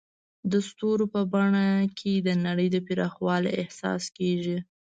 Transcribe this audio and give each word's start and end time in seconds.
د 0.51 0.53
ستورو 0.67 1.05
په 1.13 1.21
بڼه 1.33 1.67
کې 1.99 2.13
د 2.27 2.29
نړۍ 2.45 2.67
د 2.71 2.77
پراخوالي 2.87 3.51
احساس 3.61 4.03
کېږي. 4.17 4.57